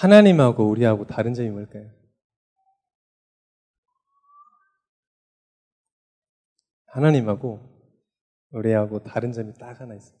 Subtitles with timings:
[0.00, 1.90] 하나님하고 우리하고 다른 점이 뭘까요?
[6.86, 7.60] 하나님하고
[8.52, 10.18] 우리하고 다른 점이 딱 하나 있어요.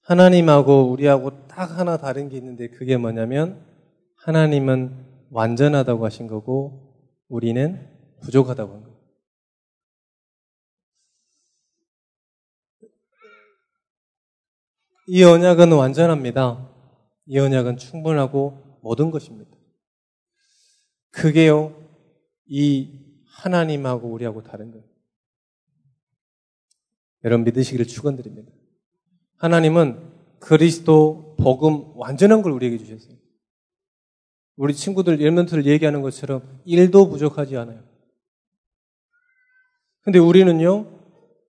[0.00, 3.66] 하나님하고 우리하고 딱 하나 다른 게 있는데 그게 뭐냐면
[4.16, 6.94] 하나님은 완전하다고 하신 거고
[7.28, 7.86] 우리는
[8.22, 8.95] 부족하다고 한 거예요.
[15.06, 16.68] 이 언약은 완전합니다.
[17.26, 19.50] 이 언약은 충분하고 모든 것입니다.
[21.10, 21.74] 그게요,
[22.46, 22.90] 이
[23.26, 24.84] 하나님하고 우리하고 다른 거예요.
[27.24, 28.52] 여러분 믿으시기를 축원드립니다.
[29.36, 33.16] 하나님은 그리스도 복음 완전한 걸 우리에게 주셨어요.
[34.56, 37.84] 우리 친구들 엘멘트를 얘기하는 것처럼 일도 부족하지 않아요.
[40.02, 41.00] 근데 우리는요,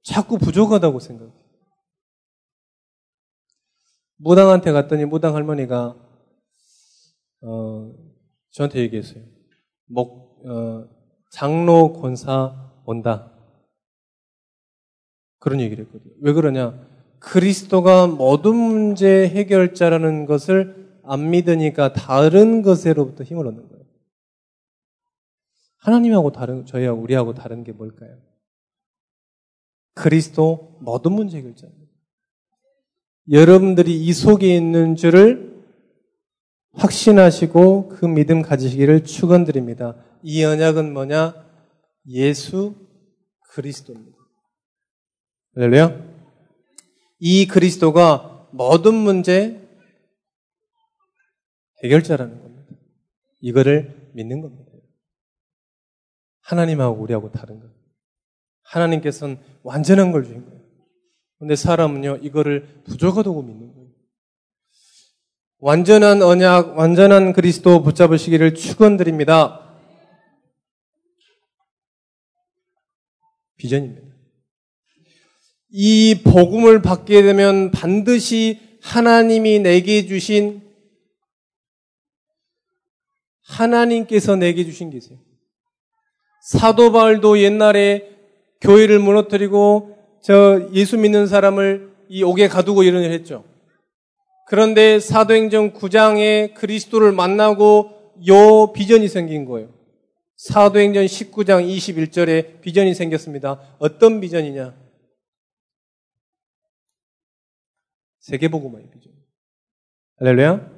[0.04, 1.37] 자꾸 부족하다고 생각해요.
[4.18, 5.96] 무당한테 갔더니 무당 할머니가,
[7.42, 7.94] 어,
[8.52, 9.24] 저한테 얘기했어요.
[9.86, 10.88] 목, 어,
[11.32, 13.32] 장로 권사 온다.
[15.40, 16.14] 그런 얘기를 했거든요.
[16.22, 16.88] 왜 그러냐?
[17.20, 23.86] 그리스도가 모든 문제 해결자라는 것을 안 믿으니까 다른 것으로부터 힘을 얻는 거예요.
[25.78, 28.18] 하나님하고 다른, 저희하고 우리하고 다른 게 뭘까요?
[29.94, 31.77] 그리스도 모든 문제 해결자입니다.
[33.30, 35.66] 여러분들이 이 속에 있는 줄을
[36.74, 39.96] 확신하시고 그 믿음 가지시기를 축원드립니다.
[40.24, 41.34] 이 언약은 뭐냐?
[42.08, 42.76] 예수
[43.50, 44.18] 그리스도입니다.
[45.56, 46.08] 할렐루야.
[47.20, 49.62] 이 그리스도가 모든 문제
[51.84, 52.76] 해결자라는 겁니다.
[53.42, 54.72] 이거를 믿는 겁니다.
[56.42, 57.68] 하나님하고 우리하고 다른 거.
[58.64, 60.57] 하나님께서는 완전한 걸 주신 거예요.
[61.40, 63.88] 근데 사람은요, 이거를 부족하다고 믿는 거예요.
[65.60, 69.64] 완전한 언약, 완전한 그리스도 붙잡으시기를 축원드립니다.
[73.58, 74.08] 비전입니다.
[75.70, 80.62] 이 복음을 받게 되면 반드시 하나님이 내게 주신
[83.42, 85.20] 하나님께서 내게 주신 게 있어요.
[86.44, 88.16] 사도 바울도 옛날에
[88.62, 93.44] 교회를 무너뜨리고 저 예수 믿는 사람을 이 옥에 가두고 이런 일을 했죠.
[94.48, 99.70] 그런데 사도행전 9장에 그리스도를 만나고 요 비전이 생긴 거예요.
[100.38, 103.60] 사도행전 19장 21절에 비전이 생겼습니다.
[103.80, 104.74] 어떤 비전이냐?
[108.20, 109.14] 세계복음화의 비전.
[110.20, 110.78] 할렐루야.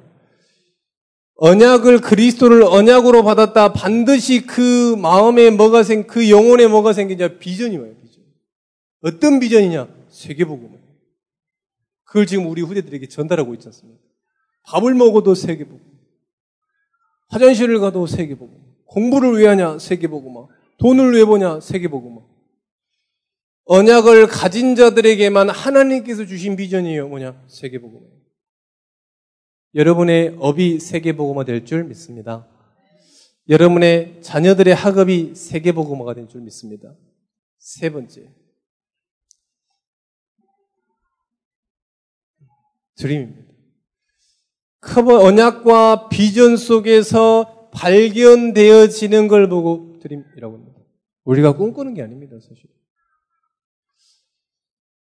[1.36, 3.72] 언약을 그리스도를 언약으로 받았다.
[3.72, 7.38] 반드시 그 마음에 뭐가 생, 그 영혼에 뭐가 생기냐?
[7.38, 7.94] 비전이 와요.
[8.02, 8.09] 비전.
[9.02, 9.88] 어떤 비전이냐?
[10.08, 10.78] 세계복음화.
[12.04, 14.02] 그걸 지금 우리 후대들에게 전달하고 있지 않습니까?
[14.66, 15.80] 밥을 먹어도 세계복음.
[17.28, 18.58] 화장실을 가도 세계복음.
[18.86, 19.78] 공부를 왜 하냐?
[19.78, 20.48] 세계복음화.
[20.78, 21.60] 돈을 왜 보냐?
[21.60, 22.20] 세계복음화.
[23.66, 27.08] 언약을 가진 자들에게만 하나님께서 주신 비전이에요.
[27.08, 27.44] 뭐냐?
[27.48, 28.20] 세계복음이에요.
[29.76, 32.48] 여러분의 업이 세계복음화 될 줄 믿습니다.
[33.48, 36.92] 여러분의 자녀들의 학업이 세계복음화가 될 줄 믿습니다.
[37.58, 38.32] 세 번째.
[43.00, 43.40] dream입니다.
[45.22, 50.80] 언약과 비전 속에서 발견되어지는 걸 보고 dream이라고 합니다.
[51.24, 52.64] 우리가 꿈꾸는 게 아닙니다, 사실.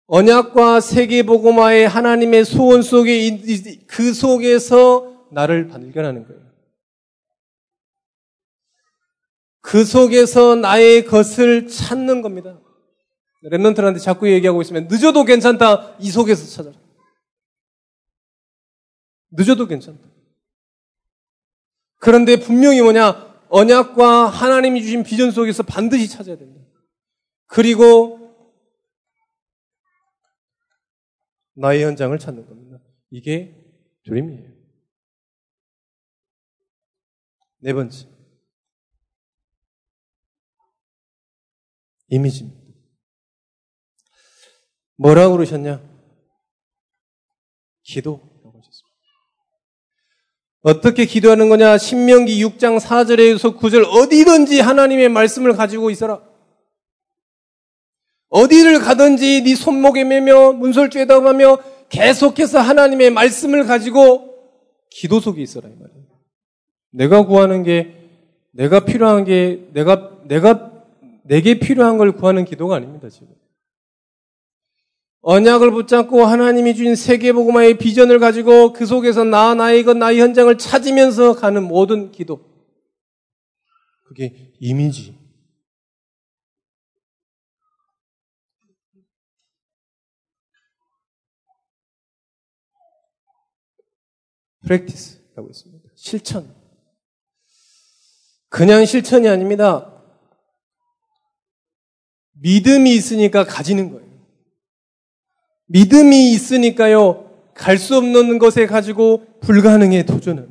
[0.08, 3.42] 언약과 세계복음화의 하나님의 소원 속에
[3.88, 6.44] 그 속에서 나를 발견하는 거예요.
[9.62, 12.60] 그 속에서 나의 것을 찾는 겁니다.
[13.46, 15.98] 랩런트한테 자꾸 얘기하고 있으면 늦어도 괜찮다.
[16.00, 16.83] 이 속에서 찾아라.
[19.36, 20.10] 늦어도 괜찮다.
[22.00, 23.34] 그런데 분명히 뭐냐?
[23.50, 26.62] 언약과 하나님이 주신 비전 속에서 반드시 찾아야 된다.
[27.46, 28.20] 그리고
[31.56, 32.80] 나의 현장을 찾는 겁니다.
[33.12, 33.56] 이게
[34.06, 34.52] 드림이에요.
[37.60, 38.08] 네 번째.
[42.10, 42.62] 이미지입니다.
[44.98, 45.82] 뭐라고 그러셨냐?
[47.84, 48.33] 하셨습니다.
[50.64, 51.78] 어떻게 기도하는 거냐?
[51.78, 56.22] 신명기 6장 4절에서 9절 어디든지 하나님의 말씀을 가지고 있어라.
[58.30, 64.34] 어디를 가든지 네 손목에 매며 문설주에다 가며 계속해서 하나님의 말씀을 가지고
[64.90, 66.04] 기도 속에 있어라 이 말이에요.
[66.92, 67.94] 내가 구하는 게
[68.52, 70.72] 내가 필요한 게 내가 내가
[71.24, 73.28] 내게 필요한 걸 구하는 기도가 아닙니다, 지금.
[75.24, 81.36] 언약을 붙잡고 하나님이 주신 세계복음화의 비전을 가지고 그 속에서 나, 나의 것, 나의 현장을 찾으면서
[81.36, 82.42] 가는 모든 기도.
[84.06, 85.18] 그게 이미지.
[94.66, 95.90] 프랙티스라고 있습니다.
[95.96, 96.54] 실천.
[98.50, 99.90] 그냥 실천이 아닙니다.
[102.34, 104.03] 믿음이 있으니까 가지는 거예요.
[105.74, 107.26] 믿음이 있으니까요,
[107.56, 110.50] 갈 수 없는 것에 가지고 불가능에 도전하는.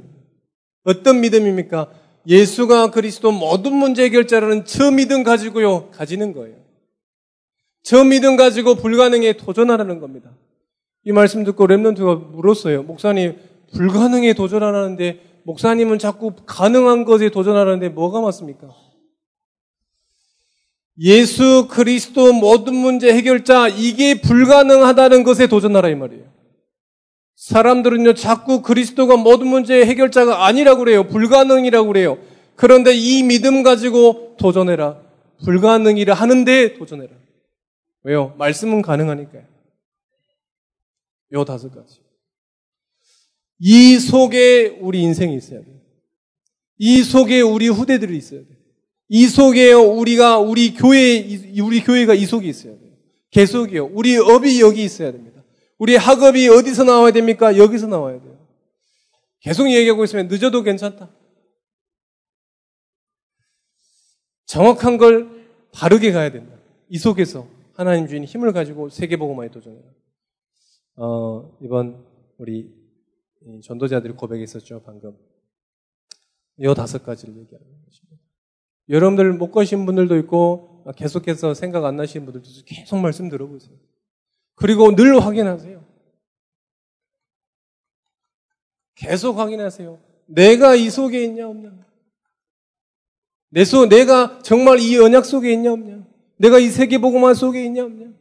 [0.84, 1.88] 어떤 믿음입니까?
[2.26, 6.56] 예수가 그리스도 모든 문제 해결자라는 저 믿음 가지고요, 가지는 거예요.
[7.84, 10.30] 저 믿음 가지고 불가능에 도전하라는 겁니다.
[11.04, 12.82] 이 말씀 듣고 랩런트가 물었어요.
[12.82, 13.36] 목사님,
[13.74, 18.69] 불가능에 도전하라는데, 목사님은 자꾸 가능한 것에 도전하라는데 뭐가 맞습니까?
[20.99, 26.31] 예수 그리스도 모든 문제 해결자 이게 불가능하다는 것에 도전하라 이 말이에요.
[27.37, 31.09] 사람들은요 자꾸 그리스도가 모든 문제 해결자가 아니라고 그래요.
[31.09, 32.19] 불가능이라고 그래요.
[32.55, 35.00] 그런데 이 믿음 가지고 도전해라.
[35.44, 37.12] 불가능이라 하는데 도전해라.
[38.05, 38.35] 왜요?
[38.39, 39.44] 말씀은 가능하니까요.
[41.33, 42.00] 요 다섯 가지.
[43.59, 45.77] 이 속에 우리 인생이 있어야 돼요.
[46.79, 48.62] 이 속에 우리 후대들이 있어야 돼요.
[49.14, 51.23] 이 속에 우리가 우리 교회
[51.61, 52.93] 우리 교회가 이 속에 있어야 돼요.
[53.31, 53.91] 계속이요.
[53.93, 55.44] 우리 업이 여기 있어야 됩니다.
[55.76, 57.59] 우리 학업이 어디서 나와야 됩니까?
[57.59, 58.38] 여기서 나와야 돼요.
[59.41, 61.14] 계속 얘기하고 있으면 늦어도 괜찮다.
[64.47, 66.56] 정확한 걸 바르게 가야 된다.
[66.88, 69.93] 이 속에서 하나님 주인 힘을 가지고 세계보고만에 도전해요.
[70.97, 72.03] 어, 이번
[72.38, 72.73] 우리
[73.62, 75.19] 전도자들이 고백했었죠, 방금.
[76.61, 78.21] 요 다섯 가지를 얘기하는 것입니다.
[78.88, 83.76] 여러분들 못 가신 분들도 있고 계속해서 생각 안 나시는 분들도 계속 말씀 들어보세요.
[84.55, 85.84] 그리고 늘 확인하세요.
[88.94, 89.99] 계속 확인하세요.
[90.26, 91.73] 내가 이 속에 있냐 없냐.
[93.50, 96.06] 내 속, 내가 정말 이 언약 속에 있냐 없냐.
[96.37, 98.12] 내가 이 세계보고만 속에 있냐 없냐.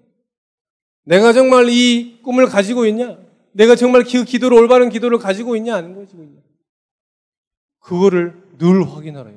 [1.03, 3.17] 내가 정말 이 꿈을 가지고 있냐.
[3.53, 6.41] 내가 정말 그 기도를 올바른 기도를 가지고 있냐 아닌 가지고 있냐.
[7.79, 9.31] 그거를 늘 확인하라.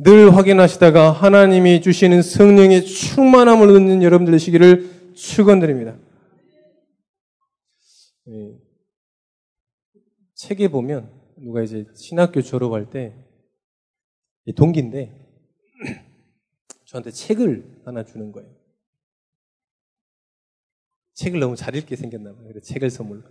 [0.00, 5.98] 늘 확인하시다가 하나님이 주시는 성령의 충만함을 얻는 여러분들 되시기를 축원드립니다.
[8.26, 8.58] 네.
[10.34, 13.12] 책에 보면 누가 이제 신학교 졸업할 때
[14.54, 15.12] 동기인데
[16.86, 18.48] 저한테 책을 하나 주는 거예요.
[21.14, 22.46] 책을 너무 잘 읽게 생겼나 봐요.
[22.46, 23.24] 그래서 책을 선물로.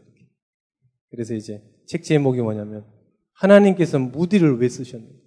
[1.12, 2.86] 그래서 이제 책 제목이 뭐냐면
[3.31, 5.26] 하나님께서 무디를 왜 쓰셨는지.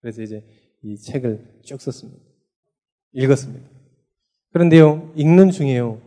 [0.00, 0.44] 그래서 이제
[0.82, 2.20] 이 책을 쭉 썼습니다.
[3.12, 3.68] 읽었습니다.
[4.52, 6.00] 그런데요, 읽는 중에요,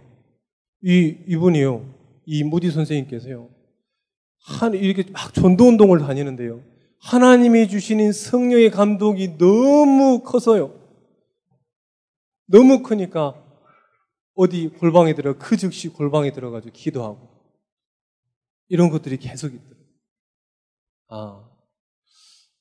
[0.81, 1.93] 이, 이분이요,
[2.25, 3.49] 이 무디 선생님께서요,
[4.39, 6.61] 한, 이렇게 막 전도 운동을 다니는데요,
[6.99, 10.77] 하나님이 주시는 성령의 감독이 너무 커서요,
[12.47, 13.39] 너무 크니까,
[14.35, 17.29] 어디 골방에 들어, 그 즉시 골방에 들어가지고 기도하고,
[18.67, 19.85] 이런 것들이 계속 있더라고요.
[21.09, 21.52] 아,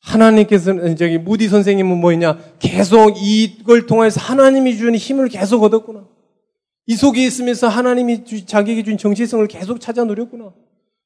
[0.02, 6.06] 하나님께서는 저기 무디 선생님은 뭐냐 계속 이걸 통해서 하나님이 주는 힘을 계속 얻었구나.
[6.86, 10.52] 이 속에 있으면서 하나님이 주, 자기에게 준 정체성을 계속 찾아 누렸구나.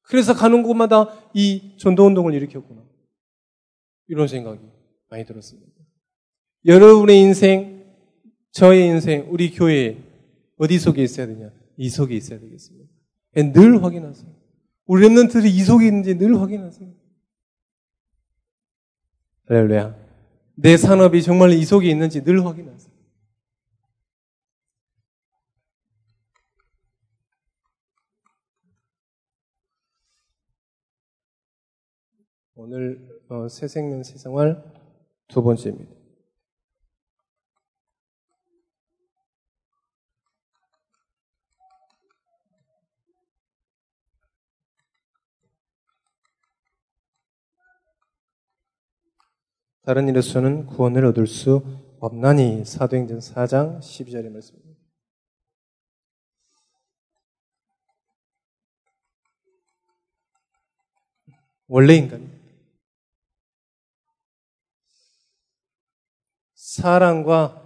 [0.03, 2.83] 그래서 가는 곳마다 이 전도 운동을 일으켰구나.
[4.09, 4.61] 이런 생각이
[5.11, 5.71] 많이 들었습니다.
[6.65, 7.85] 여러분의 인생,
[8.53, 9.99] 저의 인생, 우리 교회
[10.57, 11.51] 어디 속에 있어야 되냐?
[11.77, 12.89] 이 속에 있어야 되겠습니다.
[13.53, 14.31] 늘 확인하세요.
[14.87, 16.89] 우리 랩런트들이 이 속에 있는지 늘 확인하세요.
[19.49, 19.95] 할렐루야.
[20.57, 22.97] 내 산업이 정말 이 속에 있는지 늘 확인하세요.
[32.57, 34.65] 오늘 어, 새 생명 새 생활
[35.29, 36.06] 두 번째입니다.
[49.87, 51.63] 다른 일에서는 구원을 얻을 수
[52.01, 54.81] 없나니 사도행전 4장 12절의 말씀입니다.
[61.69, 62.29] 원래 인간
[66.55, 67.63] 사랑과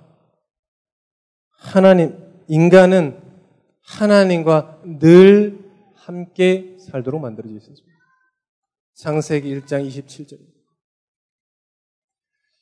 [1.49, 3.19] 하나님 인간은
[3.81, 5.59] 하나님과 늘
[5.95, 7.99] 함께 살도록 만들어져 있습니다.
[8.93, 10.50] 창세기 1장 27절입니다.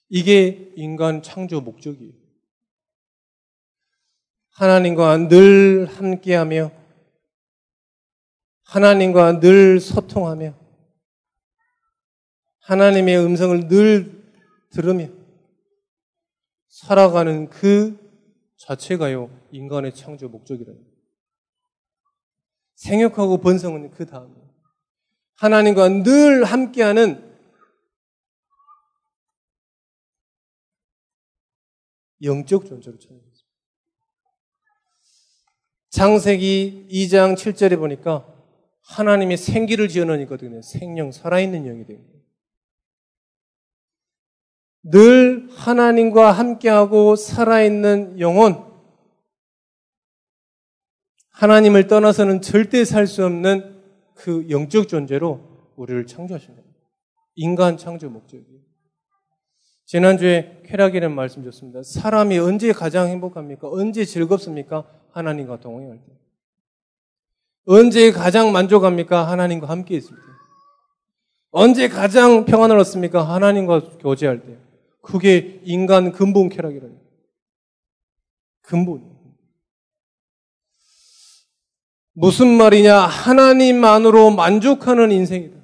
[0.08, 2.12] 이게 인간 창조 목적이에요.
[4.50, 6.72] 하나님과 늘 함께하며
[8.64, 10.54] 하나님과 늘 소통하며
[12.60, 14.34] 하나님의 음성을 늘
[14.70, 15.08] 들으며
[16.68, 17.98] 살아가는 그
[18.56, 20.80] 자체가요, 인간의 창조 목적이라는
[22.74, 24.34] 생육하고 번성은 그 다음에
[25.36, 27.27] 하나님과 늘 함께하는
[32.22, 33.38] 영적 존재로 찾아냈습니다.
[35.90, 38.26] 창세기 2장 7절에 보니까
[38.82, 40.62] 하나님이 생기를 지어놓으니거든요.
[40.62, 42.18] 생명, 살아있는 영이 된 거예요.
[44.82, 48.66] 늘 하나님과 함께하고 살아있는 영혼,
[51.30, 53.82] 하나님을 떠나서는 절대 살 수 없는
[54.14, 56.78] 그 영적 존재로 우리를 창조하신 겁니다.
[57.36, 58.67] 인간 창조 목적이에요.
[59.88, 61.82] 지난주에 쾌락이라는 말씀 줬습니다.
[61.82, 63.70] 사람이 언제 가장 행복합니까?
[63.70, 64.84] 언제 즐겁습니까?
[65.12, 66.12] 하나님과 동행할 때.
[67.64, 69.26] 언제 가장 만족합니까?
[69.26, 70.22] 하나님과 함께 있을 때.
[71.52, 73.22] 언제 가장 평안을 얻습니까?
[73.22, 74.58] 하나님과 교제할 때.
[75.00, 76.98] 그게 인간 근본 쾌락이라는
[78.60, 79.10] 근본.
[82.12, 82.94] 무슨 말이냐?
[82.94, 85.56] 하나님만으로 만족하는 인생이다.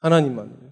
[0.00, 0.63] 하나님만으로.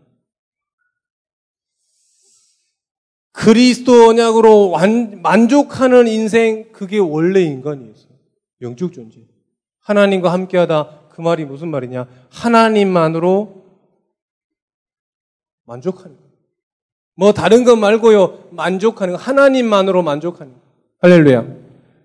[3.33, 4.75] 그리스도 언약으로
[5.23, 8.13] 만족하는 인생, 그게 원래 인간이었어요.
[8.61, 9.21] 영적 존재.
[9.81, 11.01] 하나님과 함께하다.
[11.11, 12.07] 그 말이 무슨 말이냐?
[12.31, 13.65] 하나님만으로
[15.65, 16.23] 만족하는 거.
[17.17, 18.49] 뭐 다른 것 말고요.
[18.51, 19.21] 만족하는 거.
[19.21, 20.59] 하나님만으로 만족하는 거.
[21.01, 21.47] 할렐루야.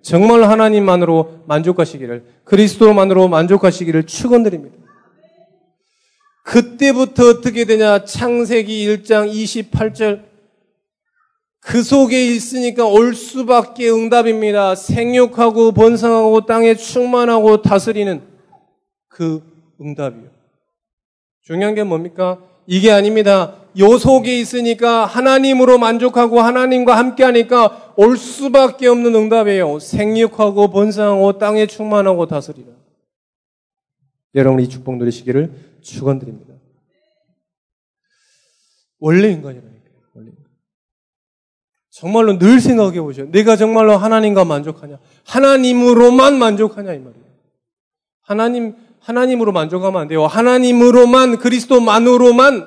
[0.01, 4.77] 정말 하나님만으로 만족하시기를, 그리스도만으로 만족하시기를 축원드립니다.
[6.43, 8.05] 그때부터 어떻게 되냐?
[8.05, 10.23] 창세기 1장 28절
[11.67, 14.73] 그 속에 있으니까 올 수밖에 응답입니다.
[14.73, 18.21] 생육하고 번성하고 땅에 충만하고 다스리는
[19.09, 19.43] 그
[19.81, 20.29] 응답이요.
[21.41, 22.41] 중요한 게 뭡니까?
[22.67, 23.55] 이게 아닙니다.
[23.79, 29.79] 요 속에 있으니까 하나님으로 만족하고 하나님과 함께 하니까 올 수밖에 없는 응답이에요.
[29.79, 32.69] 생육하고 번성하고 땅에 충만하고 다스리라.
[34.35, 36.53] 여러분 이 축복 누리시기를 축원드립니다.
[38.99, 39.31] 원래 인간이라니까요.
[39.31, 39.76] 원래 인간.
[41.99, 43.25] 정말로 늘 생각해 보세요.
[43.31, 44.99] 내가 정말로 하나님과 만족하냐?
[45.25, 47.25] 하나님으로만 만족하냐 이 말이에요.
[48.21, 50.27] 하나님 하나님으로 만족하면 안 돼요.
[50.27, 52.65] 하나님으로만 그리스도만으로만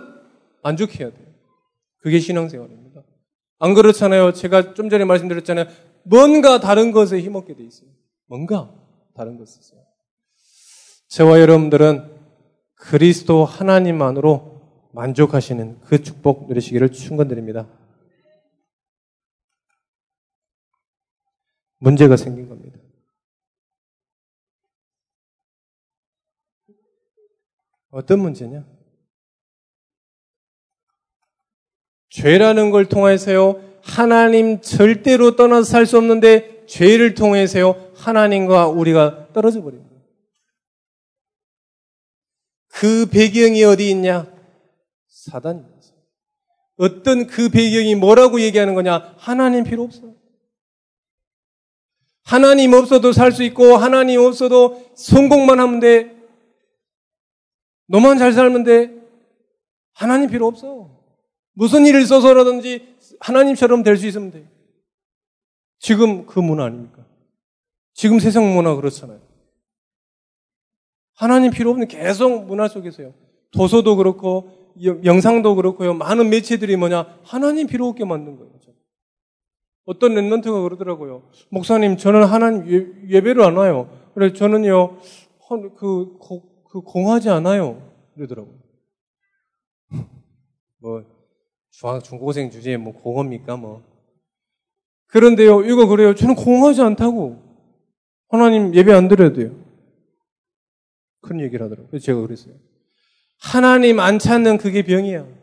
[0.65, 1.27] 만족해야 돼요.
[1.99, 3.03] 그게 신앙생활입니다.
[3.61, 4.33] 안 그렇잖아요.
[4.33, 5.67] 제가 좀 전에 말씀드렸잖아요.
[6.03, 7.89] 뭔가 다른 것에 힘없게 돼 있어요.
[8.27, 8.73] 뭔가
[9.15, 9.77] 다른 것에서.
[11.09, 12.11] 저와 여러분들은
[12.75, 14.61] 그리스도 하나님만으로
[14.93, 17.69] 만족하시는 그 축복 누리시기를 충건드립니다.
[21.81, 22.79] 문제가 생긴 겁니다.
[27.91, 28.65] 어떤 문제냐?
[32.11, 39.91] 죄라는 걸 통해서요, 하나님 절대로 떠나서 살 수 없는데, 죄를 통해서요, 하나님과 우리가 떨어져 버립니다.
[42.69, 44.33] 그 배경이 어디 있냐?
[45.09, 45.81] 사단입니다.
[46.77, 49.15] 어떤 그 배경이 뭐라고 얘기하는 거냐?
[49.19, 50.20] 하나님 필요 없어.
[52.31, 56.17] 하나님 없어도 살 수 있고, 하나님 없어도 성공만 하면 돼.
[57.89, 58.95] 너만 잘 살면 돼.
[59.95, 60.91] 하나님 필요 없어.
[61.55, 64.49] 무슨 일을 써서라든지 하나님처럼 될 수 있으면 돼.
[65.81, 67.05] 지금 그 문화 아닙니까?
[67.95, 69.21] 지금 세상 문화 그렇잖아요.
[71.17, 73.13] 하나님 필요 없는 계속 문화 속에서요.
[73.51, 74.73] 도서도 그렇고
[75.05, 75.95] 영상도 그렇고요.
[75.95, 78.53] 많은 매체들이 뭐냐 하나님 필요 없게 만든 거예요.
[79.85, 81.23] 어떤 랩런트가 그러더라고요.
[81.51, 83.91] 목사님 저는 하나님 예배를 안 와요.
[84.15, 84.99] 그래 저는요
[85.77, 86.19] 그,
[86.71, 87.91] 그 공하지 않아요.
[88.15, 88.55] 그러더라고요.
[90.79, 91.05] 뭐
[91.71, 93.83] 중학 중고생 주제에 뭐 공합니까 뭐.
[95.09, 96.15] 그런데요 이거 그래요.
[96.15, 97.43] 저는 공하지 않다고.
[98.29, 99.57] 하나님 예배 안 드려도 돼요.
[101.21, 101.99] 그런 얘기를 하더라고요.
[101.99, 102.55] 제가 그랬어요.
[103.41, 105.40] 하나님 안 찾는 그게 병이야.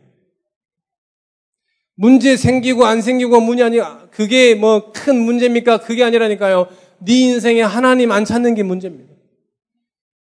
[2.00, 3.78] 문제 생기고 안 생기고 문이 아니
[4.12, 5.78] 그게 뭐 큰 문제입니까?
[5.78, 6.68] 그게 아니라니까요.
[7.00, 9.12] 네 인생에 하나님 안 찾는 게 문제입니다.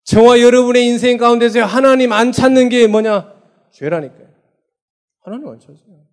[0.04, 3.34] 저와 여러분의 인생 가운데서 하나님 안 찾는 게 뭐냐?
[3.72, 4.28] 죄라니까요.
[5.20, 6.06] 하나님 안 찾아요.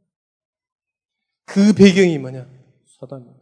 [1.45, 2.47] 그 배경이 뭐냐?
[2.99, 3.39] 사단입니다.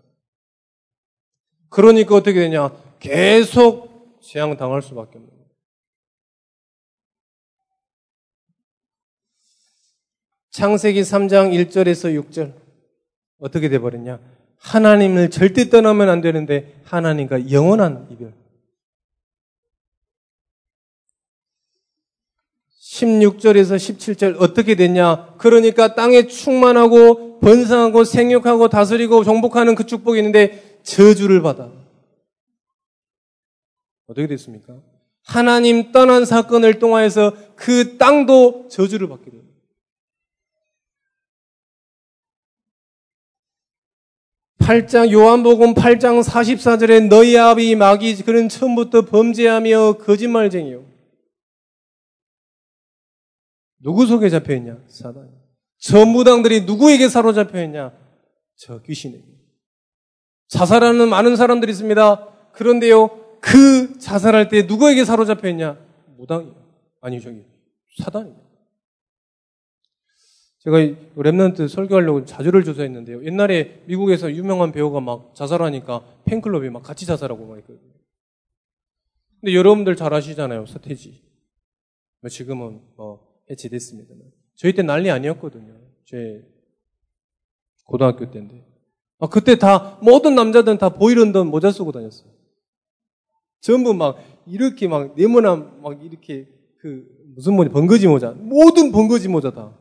[1.69, 2.69] 그러니까 어떻게 되냐?
[2.99, 5.32] 계속 재앙 당할 수밖에 없는
[10.53, 12.53] 창세기 3장 1절에서 6절.
[13.39, 14.19] 어떻게 돼버렸냐?
[14.59, 18.33] 하나님을 절대 떠나면 안 되는데 하나님과 영원한 이별.
[22.79, 25.33] 16절에서 17절 어떻게 됐냐?
[25.39, 31.71] 그러니까 땅에 충만하고 번성하고 생육하고 다스리고 정복하는 그 축복이 있는데 저주를 받아.
[34.05, 34.75] 어떻게 됐습니까?
[35.23, 39.42] 하나님 떠난 사건을 통하여서 그 땅도 저주를 받게 됩니
[44.63, 50.85] 8장 요한복음 8장 44절에 너희 아비 마귀 그는 처음부터 범죄하며 거짓말쟁이요.
[53.79, 54.77] 누구 속에 잡혀 있냐?
[54.87, 55.29] 사단.
[55.79, 57.91] 저 무당들이 누구에게 사로잡혀 있냐?
[58.55, 59.25] 저 귀신에게.
[60.47, 62.29] 자살하는 많은 사람들이 있습니다.
[62.53, 63.09] 그런데요,
[63.41, 65.77] 그 자살할 때 누구에게 사로잡혀 있냐?
[66.17, 66.55] 무당이요.
[67.01, 67.43] 아니, 저기,
[68.01, 68.52] 사단이요.
[70.63, 73.25] 제가 랩런트 설교하려고 자주를 조사했는데요.
[73.25, 77.91] 옛날에 미국에서 유명한 배우가 막 자살하니까 팬클럽이 막 같이 자살하고 막 있거든요.
[79.41, 80.65] 근데 여러분들 잘 아시잖아요.
[80.65, 81.21] 서태지.
[82.21, 84.13] 뭐 지금은 뭐 해체됐습니다.
[84.55, 85.73] 저희 때 난리 아니었거든요.
[86.05, 86.47] 제
[87.83, 88.65] 고등학교 때인데.
[89.19, 92.31] 아, 그때 다 모든 남자들은 다 보이런던 모자 쓰고 다녔어요.
[93.59, 94.17] 전부 막
[94.47, 97.05] 이렇게 막 네모난 막 이렇게 그
[97.35, 99.77] 무슨 모자 번거지 모자 모든 번거지 모자 다.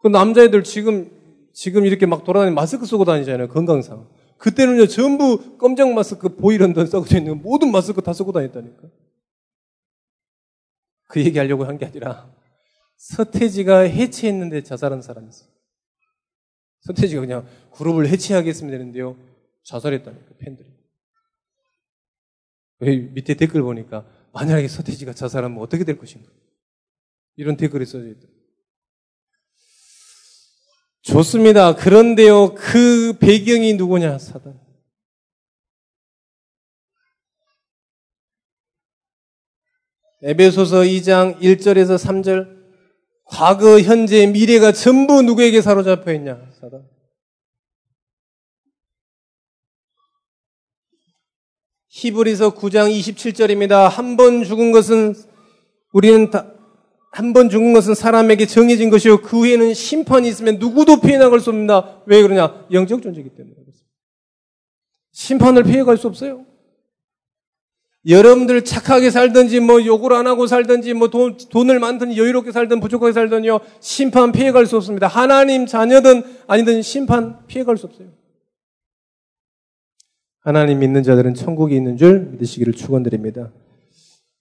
[0.00, 1.10] 그 남자애들 지금,
[1.52, 3.48] 지금 이렇게 막 돌아다니는 마스크 쓰고 다니잖아요.
[3.48, 4.08] 건강상.
[4.38, 8.82] 그때는요, 전부 검정 마스크 보이런던 써져 있는 모든 마스크 다 쓰고 다녔다니까.
[11.08, 12.32] 그 얘기 하려고 한 게 아니라,
[12.98, 15.48] 서태지가 해체했는데 자살한 사람이 있어요.
[16.82, 19.16] 서태지가 그냥 그룹을 해체하겠으면 되는데요.
[19.64, 20.68] 자살했다니까, 팬들이.
[22.80, 26.30] 밑에 댓글 보니까, 만약에 서태지가 자살하면 어떻게 될 것인가.
[27.36, 28.37] 이런 댓글이 써져 있더라고요.
[31.08, 31.74] 좋습니다.
[31.74, 34.60] 그런데요, 그 배경이 누구냐, 사단.
[40.22, 42.58] 에베소서 2장 1절에서 3절.
[43.24, 46.86] 과거, 현재, 미래가 전부 누구에게 사로잡혀 있냐, 사단.
[51.88, 53.88] 히브리서 9장 27절입니다.
[53.88, 55.14] 한 번 죽은 것은
[55.92, 56.52] 우리는 다,
[57.10, 59.22] 한 번 죽은 것은 사람에게 정해진 것이요.
[59.22, 62.02] 그 후에는 심판이 있으면 누구도 피해 나갈 수 없습니다.
[62.06, 62.66] 왜 그러냐?
[62.70, 63.86] 영적 존재이기 때문에 그렇습니다.
[65.12, 66.44] 심판을 피해갈 수 없어요.
[68.06, 73.12] 여러분들 착하게 살든지 뭐 욕을 안 하고 살든지 뭐 돈, 돈을 많든 여유롭게 살든 부족하게
[73.12, 73.60] 살든요.
[73.80, 75.08] 심판 피해갈 수 없습니다.
[75.08, 78.08] 하나님 자녀든 아니든 심판 피해갈 수 없어요.
[80.40, 83.50] 하나님 믿는 자들은 천국이 있는 줄 믿으시기를 축원드립니다.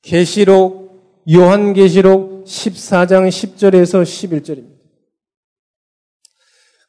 [0.03, 0.97] 계시록
[1.30, 4.78] 요한계시록 14장 10절에서 11절입니다.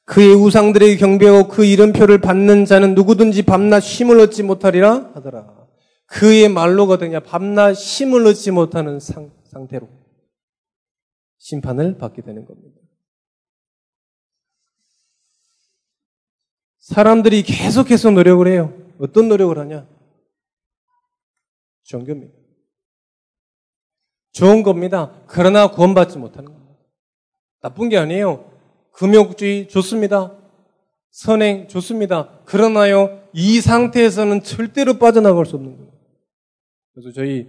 [0.05, 5.69] 그의 우상들에게 경배하고 그 이름표를 받는 자는 누구든지 밤낮 쉼을 얻지 못하리라 하더라.
[6.07, 7.21] 그의 말로거든요.
[7.21, 9.89] 밤낮 쉼을 얻지 못하는 상, 상태로
[11.37, 12.81] 심판을 받게 되는 겁니다.
[16.79, 18.73] 사람들이 계속해서 노력을 해요.
[18.99, 19.87] 어떤 노력을 하냐?
[21.83, 22.38] 종교입니다.
[24.33, 25.13] 좋은 겁니다.
[25.27, 26.77] 그러나 구원받지 못하는 겁니다.
[27.61, 28.51] 나쁜 게 아니에요.
[28.93, 30.37] 금욕주의 좋습니다.
[31.11, 32.41] 선행 좋습니다.
[32.45, 35.93] 그러나요, 이 상태에서는 절대로 빠져나갈 수 없는 거예요.
[36.95, 37.49] 그래서 저희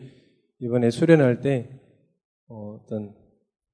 [0.59, 1.69] 이번에 수련할 때
[2.47, 3.15] 어, 떤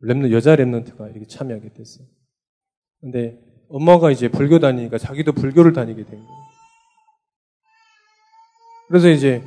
[0.03, 2.07] 랩는 여자 랩런트가 이렇게 참여하게 됐어요.
[3.01, 3.39] 근데
[3.69, 6.45] 엄마가 이제 불교 다니니까 자기도 불교를 다니게 된 거예요.
[8.87, 9.43] 그래서 이제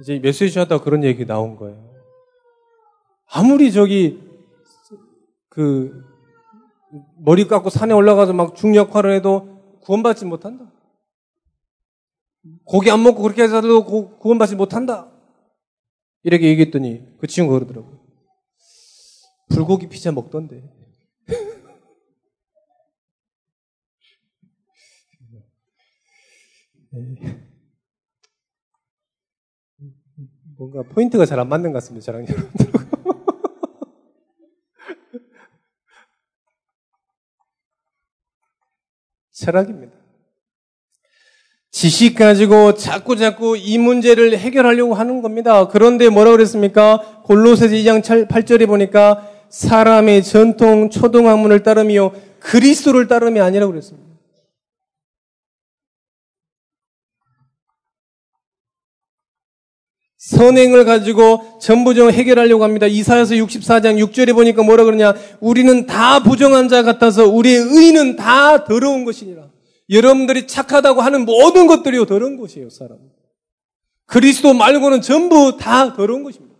[0.00, 1.89] 이제 메시지 하다 그런 얘기 나온 거예요.
[3.32, 4.20] 아무리 저기
[5.48, 6.04] 그
[7.18, 10.72] 머리 깎고 산에 올라가서 막 중력화를 해도 구원받지 못한다.
[12.64, 13.84] 고기 안 먹고 그렇게 해서도
[14.18, 15.10] 구원받지 못한다.
[16.22, 18.00] 이렇게 얘기했더니 그 친구가 그러더라고요.
[19.48, 20.62] 불고기 피자 먹던데.
[30.56, 32.04] 뭔가 포인트가 잘 안 맞는 것 같습니다.
[32.04, 32.89] 저랑 여러분들.
[39.40, 39.92] 철학입니다.
[41.72, 45.68] 지식 가지고 자꾸 자꾸 이 문제를 해결하려고 하는 겁니다.
[45.68, 47.22] 그런데 뭐라고 그랬습니까?
[47.24, 54.09] 골로새서 2장 8절에 보니까 사람의 전통 초등학문을 따르며 그리스도를 따름이 아니라고 그랬습니다.
[60.30, 62.86] 선행을 가지고 전부정 해결하려고 합니다.
[62.86, 65.12] 이사야서 64장 6절에 보니까 뭐라 그러냐?
[65.40, 69.50] 우리는 다 부정한 자 같아서 우리의 의는 다 더러운 것이니라.
[69.90, 72.98] 여러분들이 착하다고 하는 모든 것들이 더러운 것이에요, 사람.
[74.06, 76.54] 그리스도 말고는 전부 다 더러운 것입니다.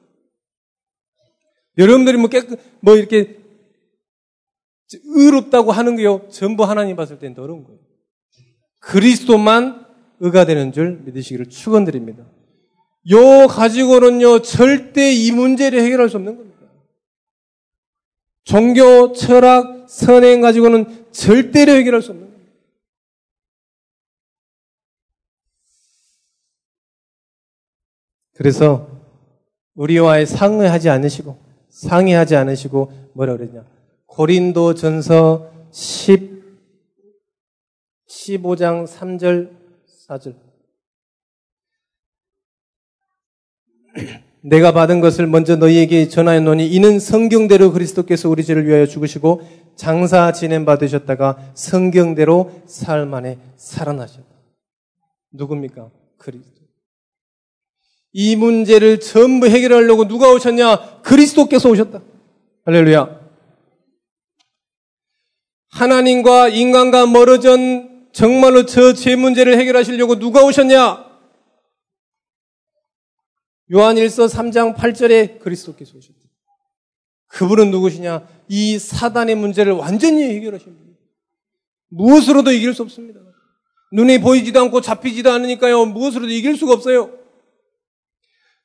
[1.78, 3.38] 여러분들이 뭐 깨끗, 뭐 이렇게
[5.04, 7.78] 의롭다고 하는 게요, 전부 하나님 봤을 땐 더러운 거예요.
[8.80, 9.86] 그리스도만
[10.18, 12.24] 의가 되는 줄 믿으시기를 축원드립니다.
[13.08, 16.60] 요 가지고는요, 절대 이 문제를 해결할 수 없는 겁니다.
[18.44, 22.50] 종교, 철학, 선행 가지고는 절대로 해결할 수 없는 겁니다.
[28.34, 28.88] 그래서
[29.74, 31.38] 우리와의 상의하지 않으시고,
[31.70, 33.64] 상의하지 않으시고, 뭐라 그랬냐.
[34.06, 36.42] 고린도 전서 10,
[38.08, 39.56] 15장 3절,
[40.08, 40.49] 4절.
[44.42, 49.42] 내가 받은 것을 먼저 너희에게 전하였노니 이는 성경대로 그리스도께서 우리 죄를 위하여 죽으시고
[49.76, 54.24] 장사 지냄 받으셨다가 성경대로 사흘 만에 살아나셨다.
[55.32, 55.90] 누굽니까?
[56.18, 56.60] 그리스도.
[58.12, 61.00] 이 문제를 전부 해결하려고 누가 오셨냐?
[61.02, 62.00] 그리스도께서 오셨다.
[62.64, 63.20] 할렐루야.
[65.70, 71.09] 하나님과 인간과 멀어진 정말로 저 죄 문제를 해결하시려고 누가 오셨냐?
[73.72, 76.18] 요한 1서 3장 8절에 그리스도께서 오셨다.
[77.28, 78.26] 그분은 누구시냐?
[78.48, 80.96] 이 사단의 문제를 완전히 해결하신 분이에요.
[81.90, 83.20] 무엇으로도 이길 수 없습니다.
[83.92, 85.86] 눈에 보이지도 않고 잡히지도 않으니까요.
[85.86, 87.12] 무엇으로도 이길 수가 없어요.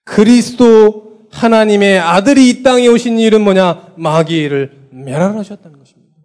[0.03, 3.93] 그리스도 하나님의 아들이 이 땅에 오신 일은 뭐냐?
[3.97, 6.15] 마귀를 멸하셨다는 것입니다.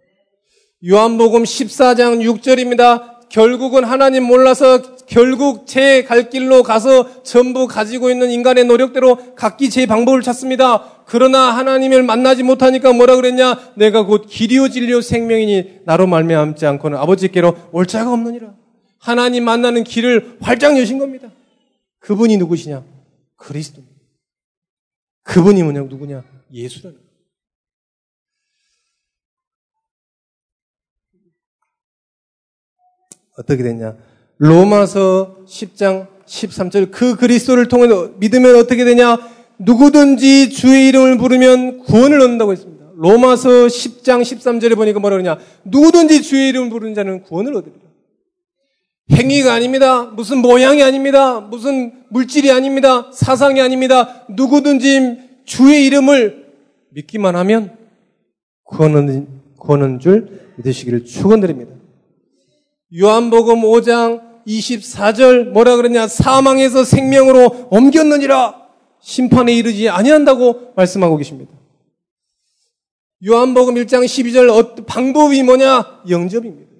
[0.86, 3.19] 요한복음 14장 6절입니다.
[3.30, 9.86] 결국은 하나님 몰라서 결국 제 갈 길로 가서 전부 가지고 있는 인간의 노력대로 각기 제
[9.86, 11.04] 방법을 찾습니다.
[11.06, 13.72] 그러나 하나님을 만나지 못하니까 뭐라 그랬냐?
[13.76, 18.54] 내가 곧 길이요 진리요 생명이니 나로 말미암지 않고는 아버지께로 올 자가 없느니라.
[18.98, 21.30] 하나님 만나는 길을 활짝 여신 겁니다.
[22.00, 22.82] 그분이 누구시냐?
[23.36, 23.82] 그리스도.
[25.22, 25.80] 그분이 뭐냐?
[25.82, 26.24] 누구냐?
[26.52, 26.98] 예수라는
[33.38, 33.94] 어떻게 됐냐?
[34.38, 37.88] 로마서 10장 13절 그 그리스도를 통해
[38.18, 39.18] 믿으면 어떻게 되냐?
[39.58, 42.86] 누구든지 주의 이름을 부르면 구원을 얻는다고 했습니다.
[42.96, 45.38] 로마서 10장 13절에 보니까 뭐라 그러냐?
[45.64, 47.80] 누구든지 주의 이름을 부르는 자는 구원을 얻으리라.
[49.12, 50.04] 행위가 아닙니다.
[50.04, 51.40] 무슨 모양이 아닙니다.
[51.40, 53.10] 무슨 물질이 아닙니다.
[53.12, 54.24] 사상이 아닙니다.
[54.28, 56.46] 누구든지 주의 이름을
[56.90, 57.76] 믿기만 하면
[58.64, 59.26] 구원은,
[59.58, 61.79] 구원은 줄 믿으시기를 축원드립니다.
[62.96, 68.68] 요한복음 5장 24절 뭐라 그러냐 사망에서 생명으로 옮겼느니라
[69.00, 71.52] 심판에 이르지 아니한다고 말씀하고 계십니다.
[73.26, 76.02] 요한복음 1장 12절 방법이 뭐냐?
[76.08, 76.70] 영접입니다.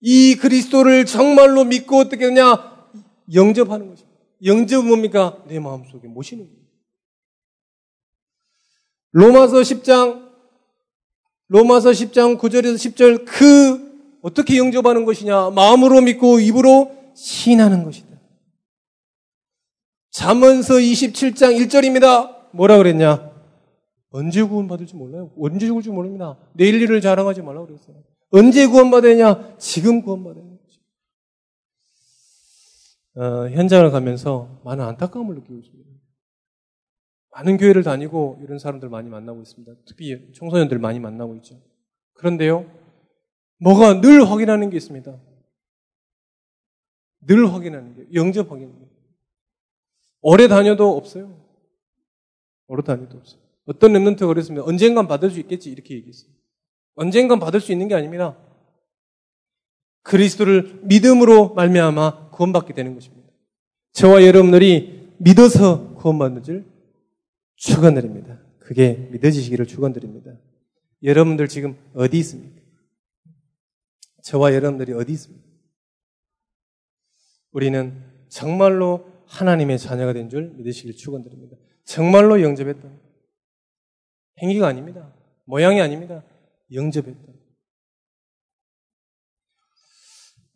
[0.00, 2.88] 이 그리스도를 정말로 믿고 어떻게 하냐?
[3.32, 4.18] 영접하는 것입니다.
[4.44, 5.42] 영접은 뭡니까?
[5.46, 6.64] 내 마음속에 모시는 거예요.
[9.12, 10.28] 로마서 10장
[11.48, 13.83] 로마서 10장 9절에서 10절 그
[14.24, 15.50] 어떻게 영접하는 것이냐?
[15.50, 18.08] 마음으로 믿고 입으로 신하는 것이다.
[20.10, 22.54] 잠언서 27장 1절입니다.
[22.54, 23.30] 뭐라 그랬냐?
[24.08, 25.30] 언제 구원받을지 몰라요.
[25.38, 26.38] 언제 죽을지 모릅니다.
[26.54, 28.02] 내일 일을 자랑하지 말라고 그랬어요.
[28.30, 30.54] 언제 구원받아야 지금 구원받아야
[33.16, 35.90] 어, 현장을 가면서 많은 안타까움을 느끼고 있습니다.
[37.32, 39.72] 많은 교회를 다니고 이런 사람들 많이 만나고 있습니다.
[39.86, 41.60] 특히 청소년들 많이 만나고 있죠.
[42.14, 42.64] 그런데요,
[43.64, 45.18] 뭐가 늘 확인하는 게 있습니다.
[47.26, 48.68] 늘 확인하는 게 영접 게
[50.20, 51.34] 오래 다녀도 없어요.
[52.66, 53.40] 오래 다녀도 없어요.
[53.64, 54.66] 어떤 랩런트가 그랬습니다.
[54.66, 56.30] 언젠간 받을 수 있겠지 이렇게 얘기했어요.
[56.96, 58.36] 언젠간 받을 수 있는 게 아닙니다.
[60.02, 63.30] 그리스도를 믿음으로 말미암아 구원받게 되는 것입니다.
[63.92, 66.66] 저와 여러분들이 믿어서 구원받는 줄
[67.56, 68.38] 축원드립니다.
[68.58, 70.32] 그게 믿어지시기를 축원드립니다.
[71.02, 72.63] 여러분들 지금 어디 있습니까?
[74.24, 75.44] 저와 여러분들이 어디 있습니까?
[77.52, 81.56] 우리는 정말로 하나님의 자녀가 된 줄 믿으시길 축원드립니다.
[81.84, 83.00] 정말로 영접했던
[84.42, 85.14] 행위가 아닙니다.
[85.44, 86.24] 모양이 아닙니다.
[86.72, 87.34] 영접했던.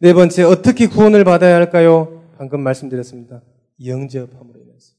[0.01, 2.33] 네 번째 어떻게 구원을 받아야 할까요?
[2.39, 3.43] 방금 말씀드렸습니다.
[3.85, 4.95] 영접함으로 인해서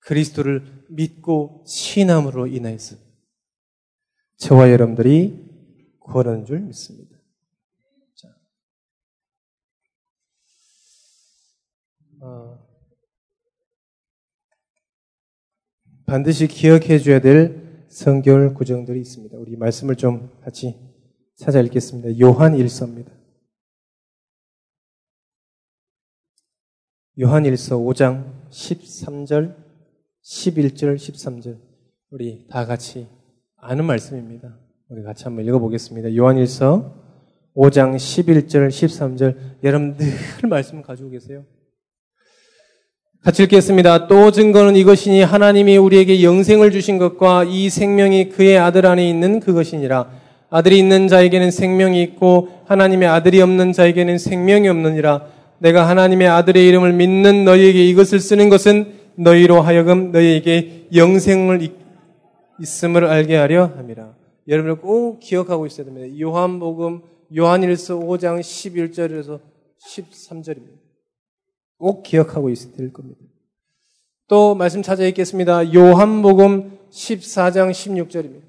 [0.00, 2.96] 그리스도를 믿고 신함으로 인해서
[4.38, 7.11] 저와 여러분들이 구원하는 줄 믿습니다.
[16.06, 19.36] 반드시 기억해 줘야 될 성결 구정들이 있습니다.
[19.38, 20.76] 우리 말씀을 좀 같이
[21.36, 22.18] 찾아 읽겠습니다.
[22.20, 23.10] 요한 1서입니다.
[27.20, 29.54] 요한 1서 5장 13절,
[30.22, 31.58] 11절, 13절.
[32.10, 33.06] 우리 다 같이
[33.56, 34.58] 아는 말씀입니다.
[34.88, 36.16] 우리 같이 한번 읽어보겠습니다.
[36.16, 36.94] 요한 1서
[37.54, 39.62] 5장 11절, 13절.
[39.62, 41.44] 여러분 늘 말씀 가지고 계세요?
[43.22, 44.08] 같이 읽겠습니다.
[44.08, 50.10] 또 증거는 이것이니 하나님이 우리에게 영생을 주신 것과 이 생명이 그의 아들 안에 있는 그것이니라.
[50.50, 55.26] 아들이 있는 자에게는 생명이 있고 하나님의 아들이 없는 자에게는 생명이 없느니라.
[55.60, 61.68] 내가 하나님의 아들의 이름을 믿는 너희에게 이것을 쓰는 것은 너희로 하여금 너희에게 영생을
[62.60, 64.14] 있음을 알게 하려 함이라.
[64.48, 66.12] 여러분을 꼭 기억하고 있어야 됩니다.
[66.20, 67.02] 요한복음
[67.36, 69.38] 요한일서 5장 11절에서
[69.80, 70.81] 13절입니다.
[71.82, 73.20] 꼭 기억하고 될 겁니다.
[74.28, 75.74] 또 말씀 찾아 읽겠습니다.
[75.74, 78.48] 요한복음 14장 16절입니다.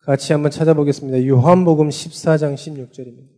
[0.00, 1.24] 같이 한번 찾아보겠습니다.
[1.28, 3.28] 요한복음 14장 16절입니다.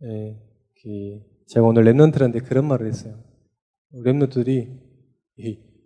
[0.00, 0.40] 네,
[1.48, 3.22] 제가 오늘 랩런트한테 그런 말을 했어요.
[3.96, 4.80] 랩런트들이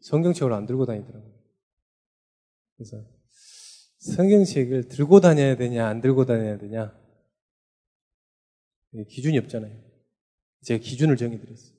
[0.03, 1.35] 성경책을 안 들고 다니더라고요.
[2.77, 2.97] 그래서
[3.99, 7.02] 성경책을 들고 다녀야 되냐, 안 들고 다녀야 되냐.
[9.09, 9.75] 기준이 없잖아요.
[10.63, 11.73] 제가 기준을 정해드렸어요.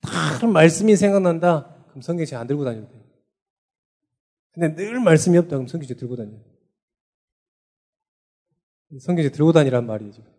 [0.00, 1.84] 다른 말씀이 생각난다?
[1.88, 3.02] 그럼 성경책 안 들고 다녀도 돼요.
[4.52, 5.56] 근데 늘 말씀이 없다?
[5.56, 6.40] 그럼 성경책 들고 다녀요.
[8.98, 10.30] 성경책 들고 다니란 말이에요, 지금.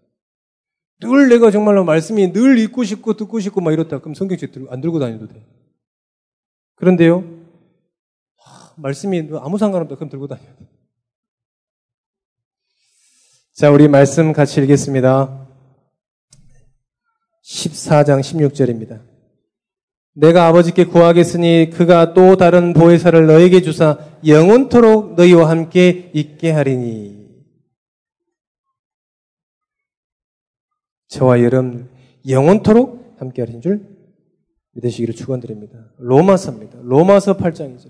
[1.02, 4.00] 늘 내가 정말로 말씀이 늘 읽고 싶고 듣고 싶고 막 이렇다.
[4.00, 5.46] 그럼 성경책 안 들고 다녀도 돼.
[6.76, 7.24] 그런데요,
[8.78, 9.96] 말씀이 아무 상관없다.
[9.96, 10.68] 그럼 들고 다녀야 돼.
[13.54, 15.51] 자, 우리 말씀 같이 읽겠습니다.
[17.44, 19.02] 14장 16절입니다.
[20.14, 27.22] 내가 아버지께 구하겠으니 그가 또 다른 보혜사를 너에게 주사 영원토록 너희와 함께 있게 하리니.
[31.08, 31.90] 저와 여러분
[32.28, 33.86] 영원토록 함께 하신 줄
[34.74, 35.92] 믿으시기를 축원드립니다.
[35.98, 36.80] 로마서입니다.
[36.84, 37.90] 로마서 8장이죠.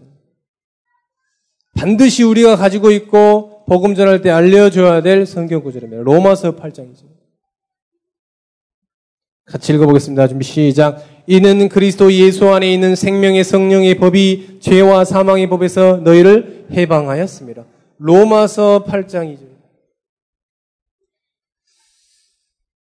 [1.75, 6.03] 반드시 우리가 가지고 있고 복음 전할 때 알려줘야 될 성경 구절입니다.
[6.03, 7.20] 로마서 8장이죠.
[9.51, 10.29] 같이 읽어보겠습니다.
[10.29, 11.05] 준비 시작.
[11.27, 17.65] 이는 그리스도 예수 안에 있는 생명의 성령의 법이 죄와 사망의 법에서 너희를 해방하였습니다.
[17.97, 19.51] 로마서 8장이죠.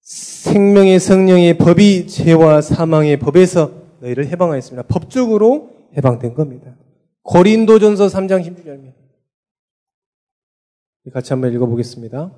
[0.03, 4.87] 생명의 성령의 법이 죄와 사망의 법에서 너희를 해방하였습니다.
[4.87, 6.77] 법적으로 해방된 겁니다.
[7.23, 8.92] 고린도전서 3장 16절입니다.
[11.12, 12.31] 같이 한번 읽어보겠습니다.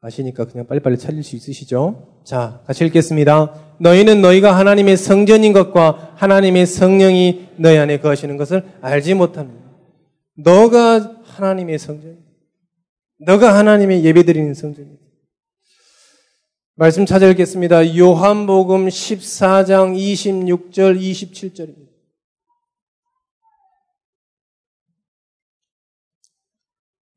[0.00, 2.22] 아시니까 그냥 빨리빨리 찾을 수 있으시죠?
[2.24, 3.76] 자, 같이 읽겠습니다.
[3.80, 9.68] 너희는 너희가 하나님의 성전인 것과 하나님의 성령이 너희 안에 거하시는 것을 알지 못합니다.
[10.36, 12.24] 너가 하나님의 성전,
[13.18, 15.02] 너가 하나님의 예배드리는 성전이다.
[16.76, 17.96] 말씀 찾아 읽겠습니다.
[17.96, 21.88] 요한복음 14장 26절, 27절입니다.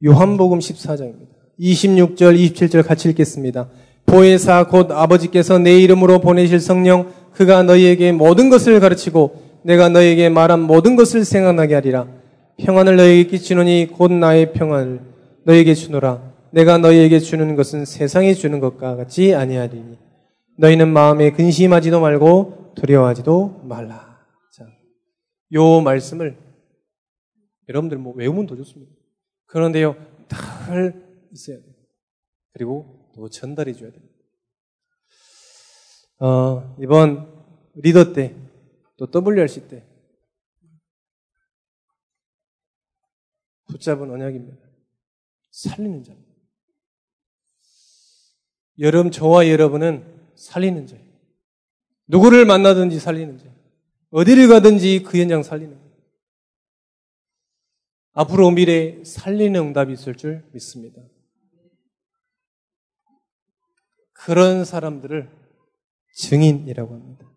[0.03, 1.30] 요한복음 14장입니다.
[1.61, 3.69] 26절, 27절 같이 읽겠습니다.
[4.05, 10.59] 보혜사 곧 아버지께서 내 이름으로 보내실 성령 그가 너희에게 모든 것을 가르치고 내가 너희에게 말한
[10.59, 12.07] 모든 것을 생각나게 하리라.
[12.57, 14.99] 평안을 너희에게 끼치노니 곧 나의 평안을
[15.45, 16.31] 너희에게 주노라.
[16.51, 19.97] 내가 너희에게 주는 것은 세상이 주는 것과 같이 아니하리니
[20.57, 24.19] 너희는 마음에 근심하지도 말고 두려워하지도 말라.
[24.51, 24.65] 자,
[25.53, 26.37] 요 말씀을
[27.69, 28.91] 여러분들 뭐 외우면 더 좋습니다.
[29.47, 29.95] 그런데요,
[30.67, 31.73] 늘 있어야 돼요.
[32.53, 34.13] 그리고 또 전달해 줘야 됩니다.
[36.19, 37.27] 어, 이번
[37.75, 38.35] 리더 때,
[38.97, 39.87] 또 WRC 때,
[43.65, 44.57] 붙잡은 언약입니다.
[45.51, 46.31] 살리는 자입니다.
[48.79, 51.11] 여러분, 저와 여러분은 살리는 자예요.
[52.07, 53.55] 누구를 만나든지 살리는 자예요.
[54.11, 55.91] 어디를 가든지 그 현장 살리는 거예요.
[58.13, 61.01] 앞으로 미래에 살리는 응답이 있을 줄 믿습니다.
[64.25, 65.29] 그런 사람들을
[66.15, 67.31] 증인이라고 합니다.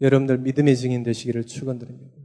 [0.00, 2.16] 여러분들 믿음의 증인 되시기를 축원드립니다.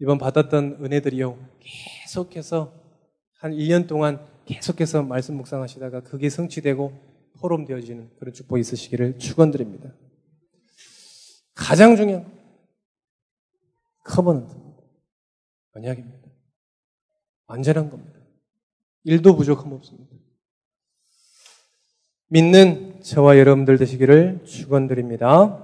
[0.00, 1.50] 이번 받았던 은혜들이요.
[1.60, 2.74] 계속해서
[3.40, 9.94] 한 1년 동안 계속해서 말씀 묵상하시다가 그게 성취되고 포럼되어지는 그런 축복이 있으시기를 축원드립니다.
[11.54, 12.30] 가장 중요한
[14.04, 14.82] 커버넌트입니다.
[15.74, 16.28] 언약입니다.
[17.46, 18.18] 완전한 겁니다.
[19.04, 20.21] 일도 부족함 없습니다.
[22.32, 25.58] 믿는 저와 여러분들 되시기를 축원드립니다.